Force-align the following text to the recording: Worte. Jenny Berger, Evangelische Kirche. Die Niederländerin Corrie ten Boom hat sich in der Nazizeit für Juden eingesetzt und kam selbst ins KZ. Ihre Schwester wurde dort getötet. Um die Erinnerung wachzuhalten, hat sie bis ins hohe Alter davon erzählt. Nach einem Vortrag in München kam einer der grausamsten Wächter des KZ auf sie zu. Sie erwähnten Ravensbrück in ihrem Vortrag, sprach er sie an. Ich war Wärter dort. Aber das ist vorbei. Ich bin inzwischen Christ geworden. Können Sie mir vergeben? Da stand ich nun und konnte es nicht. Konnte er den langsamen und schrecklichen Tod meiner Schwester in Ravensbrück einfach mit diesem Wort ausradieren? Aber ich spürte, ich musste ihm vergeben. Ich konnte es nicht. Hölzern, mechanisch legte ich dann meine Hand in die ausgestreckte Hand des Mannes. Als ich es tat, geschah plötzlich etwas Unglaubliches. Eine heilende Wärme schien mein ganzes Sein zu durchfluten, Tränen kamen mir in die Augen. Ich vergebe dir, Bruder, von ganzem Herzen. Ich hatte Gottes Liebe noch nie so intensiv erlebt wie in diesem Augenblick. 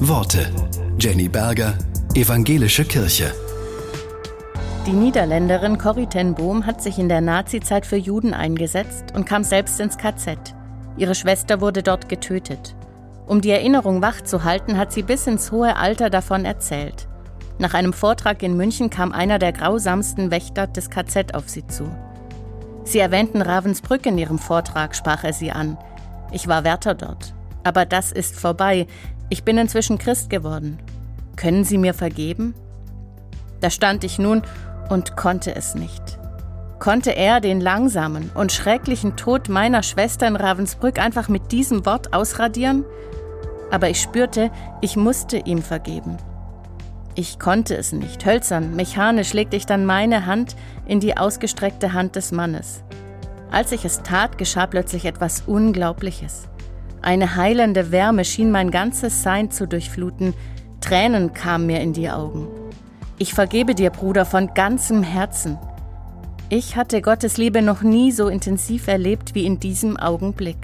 Worte. 0.00 0.46
Jenny 0.98 1.26
Berger, 1.26 1.72
Evangelische 2.14 2.84
Kirche. 2.84 3.32
Die 4.86 4.92
Niederländerin 4.92 5.78
Corrie 5.78 6.06
ten 6.06 6.34
Boom 6.34 6.66
hat 6.66 6.82
sich 6.82 6.98
in 6.98 7.08
der 7.08 7.22
Nazizeit 7.22 7.86
für 7.86 7.96
Juden 7.96 8.34
eingesetzt 8.34 9.14
und 9.14 9.24
kam 9.24 9.42
selbst 9.42 9.80
ins 9.80 9.96
KZ. 9.96 10.54
Ihre 10.98 11.14
Schwester 11.14 11.62
wurde 11.62 11.82
dort 11.82 12.10
getötet. 12.10 12.76
Um 13.26 13.40
die 13.40 13.50
Erinnerung 13.50 14.02
wachzuhalten, 14.02 14.76
hat 14.76 14.92
sie 14.92 15.02
bis 15.02 15.26
ins 15.26 15.50
hohe 15.50 15.76
Alter 15.76 16.10
davon 16.10 16.44
erzählt. 16.44 17.08
Nach 17.58 17.72
einem 17.72 17.94
Vortrag 17.94 18.42
in 18.42 18.54
München 18.54 18.90
kam 18.90 19.12
einer 19.12 19.38
der 19.38 19.52
grausamsten 19.52 20.30
Wächter 20.30 20.66
des 20.66 20.90
KZ 20.90 21.34
auf 21.34 21.48
sie 21.48 21.66
zu. 21.66 21.90
Sie 22.84 22.98
erwähnten 22.98 23.40
Ravensbrück 23.40 24.04
in 24.04 24.18
ihrem 24.18 24.38
Vortrag, 24.38 24.94
sprach 24.94 25.24
er 25.24 25.32
sie 25.32 25.52
an. 25.52 25.78
Ich 26.32 26.48
war 26.48 26.64
Wärter 26.64 26.94
dort. 26.94 27.32
Aber 27.66 27.84
das 27.84 28.12
ist 28.12 28.38
vorbei. 28.38 28.86
Ich 29.28 29.42
bin 29.42 29.58
inzwischen 29.58 29.98
Christ 29.98 30.30
geworden. 30.30 30.78
Können 31.34 31.64
Sie 31.64 31.78
mir 31.78 31.94
vergeben? 31.94 32.54
Da 33.60 33.70
stand 33.70 34.04
ich 34.04 34.20
nun 34.20 34.42
und 34.88 35.16
konnte 35.16 35.56
es 35.56 35.74
nicht. 35.74 36.16
Konnte 36.78 37.16
er 37.16 37.40
den 37.40 37.60
langsamen 37.60 38.30
und 38.36 38.52
schrecklichen 38.52 39.16
Tod 39.16 39.48
meiner 39.48 39.82
Schwester 39.82 40.28
in 40.28 40.36
Ravensbrück 40.36 41.00
einfach 41.00 41.28
mit 41.28 41.50
diesem 41.50 41.84
Wort 41.86 42.14
ausradieren? 42.14 42.84
Aber 43.72 43.90
ich 43.90 44.00
spürte, 44.00 44.52
ich 44.80 44.96
musste 44.96 45.38
ihm 45.38 45.60
vergeben. 45.60 46.18
Ich 47.16 47.40
konnte 47.40 47.76
es 47.76 47.90
nicht. 47.90 48.24
Hölzern, 48.24 48.76
mechanisch 48.76 49.32
legte 49.32 49.56
ich 49.56 49.66
dann 49.66 49.86
meine 49.86 50.26
Hand 50.26 50.54
in 50.86 51.00
die 51.00 51.16
ausgestreckte 51.16 51.94
Hand 51.94 52.14
des 52.14 52.30
Mannes. 52.30 52.84
Als 53.50 53.72
ich 53.72 53.84
es 53.84 54.04
tat, 54.04 54.38
geschah 54.38 54.68
plötzlich 54.68 55.04
etwas 55.04 55.42
Unglaubliches. 55.48 56.48
Eine 57.06 57.36
heilende 57.36 57.92
Wärme 57.92 58.24
schien 58.24 58.50
mein 58.50 58.72
ganzes 58.72 59.22
Sein 59.22 59.52
zu 59.52 59.68
durchfluten, 59.68 60.34
Tränen 60.80 61.32
kamen 61.34 61.66
mir 61.66 61.78
in 61.80 61.92
die 61.92 62.10
Augen. 62.10 62.48
Ich 63.16 63.32
vergebe 63.32 63.76
dir, 63.76 63.90
Bruder, 63.90 64.24
von 64.24 64.54
ganzem 64.54 65.04
Herzen. 65.04 65.56
Ich 66.48 66.74
hatte 66.74 67.02
Gottes 67.02 67.36
Liebe 67.36 67.62
noch 67.62 67.82
nie 67.82 68.10
so 68.10 68.26
intensiv 68.26 68.88
erlebt 68.88 69.36
wie 69.36 69.46
in 69.46 69.60
diesem 69.60 69.96
Augenblick. 69.96 70.56